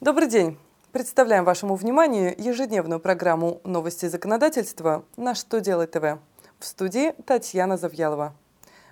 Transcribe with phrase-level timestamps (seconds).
[0.00, 0.58] Добрый день!
[0.90, 6.18] Представляем вашему вниманию ежедневную программу «Новости законодательства» на «Что делать ТВ».
[6.58, 8.34] В студии Татьяна Завьялова.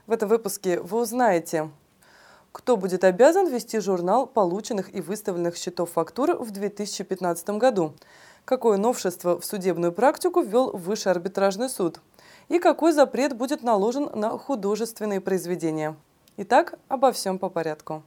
[0.07, 1.71] В этом выпуске вы узнаете,
[2.53, 7.95] кто будет обязан вести журнал полученных и выставленных счетов фактур в 2015 году,
[8.45, 12.01] какое новшество в судебную практику ввел Высший арбитражный суд
[12.49, 15.97] и какой запрет будет наложен на художественные произведения.
[16.37, 18.05] Итак, обо всем по порядку.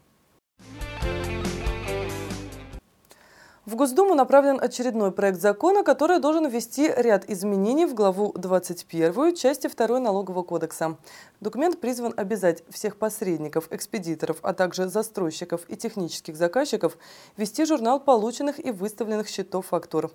[3.65, 9.67] В Госдуму направлен очередной проект закона, который должен ввести ряд изменений в главу 21 части
[9.67, 10.97] 2 Налогового кодекса.
[11.41, 16.95] Документ призван обязать всех посредников, экспедиторов, а также застройщиков и технических заказчиков
[17.37, 20.11] вести журнал полученных и выставленных счетов фактур.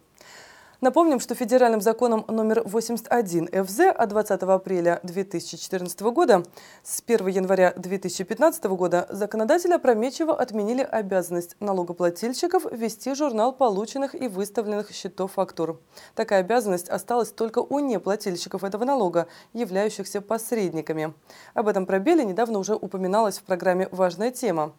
[0.81, 6.43] Напомним, что федеральным законом номер 81 ФЗ от 20 апреля 2014 года
[6.83, 14.91] с 1 января 2015 года законодатели опрометчиво отменили обязанность налогоплательщиков вести журнал полученных и выставленных
[14.93, 15.79] счетов фактур.
[16.15, 21.13] Такая обязанность осталась только у неплательщиков этого налога, являющихся посредниками.
[21.53, 24.73] Об этом пробеле недавно уже упоминалось в программе «Важная тема».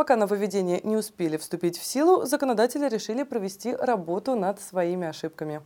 [0.00, 5.60] Пока нововведения не успели вступить в силу, законодатели решили провести работу над своими ошибками.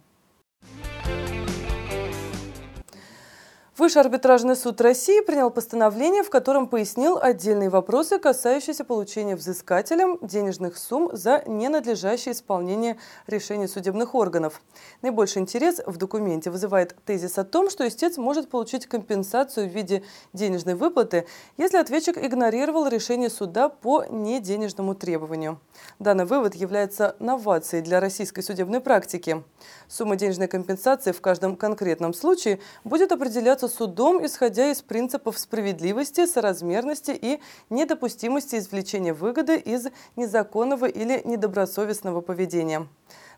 [3.84, 10.78] Высший арбитражный суд России принял постановление, в котором пояснил отдельные вопросы, касающиеся получения взыскателем денежных
[10.78, 12.96] сумм за ненадлежащее исполнение
[13.26, 14.62] решений судебных органов.
[15.02, 20.02] Наибольший интерес в документе вызывает тезис о том, что истец может получить компенсацию в виде
[20.32, 21.26] денежной выплаты,
[21.58, 25.60] если ответчик игнорировал решение суда по неденежному требованию.
[25.98, 29.44] Данный вывод является новацией для российской судебной практики.
[29.88, 37.10] Сумма денежной компенсации в каждом конкретном случае будет определяться судом, исходя из принципов справедливости, соразмерности
[37.10, 42.86] и недопустимости извлечения выгоды из незаконного или недобросовестного поведения.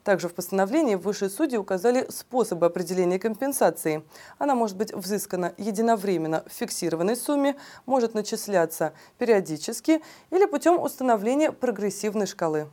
[0.05, 4.05] Также в постановлении высшие судьи указали способы определения компенсации.
[4.39, 12.27] Она может быть взыскана единовременно в фиксированной сумме, может начисляться периодически или путем установления прогрессивной
[12.27, 12.69] шкалы.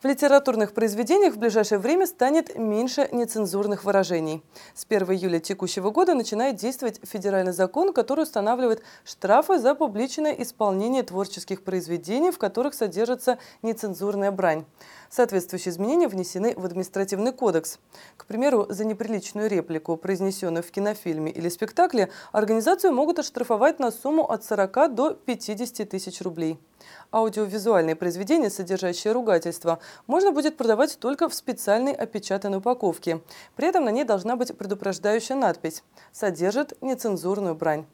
[0.00, 4.44] В литературных произведениях в ближайшее время станет меньше нецензурных выражений.
[4.72, 11.02] С 1 июля текущего года начинает действовать федеральный закон, который устанавливает штрафы за публичное исполнение
[11.02, 14.66] творческих произведений, в которых содержится нецензурная брань.
[15.10, 17.80] Соответствующие изменения внесены в административный кодекс.
[18.16, 24.30] К примеру, за неприличную реплику, произнесенную в кинофильме или спектакле, организацию могут оштрафовать на сумму
[24.30, 26.60] от 40 до 50 тысяч рублей.
[27.10, 33.20] Аудиовизуальные произведения, содержащие ругательство, можно будет продавать только в специальной опечатанной упаковке.
[33.56, 37.86] При этом на ней должна быть предупреждающая надпись «Содержит нецензурную брань».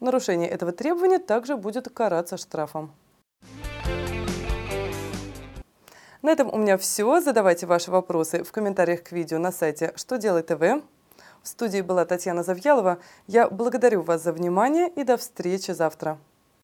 [0.00, 2.92] Нарушение этого требования также будет караться штрафом.
[6.22, 7.20] На этом у меня все.
[7.20, 10.82] Задавайте ваши вопросы в комментариях к видео на сайте «Что делает ТВ».
[11.42, 12.98] В студии была Татьяна Завьялова.
[13.26, 16.18] Я благодарю вас за внимание и до встречи завтра.